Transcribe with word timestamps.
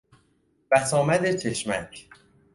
بسامد 0.71 1.31
چشمک 1.35 2.09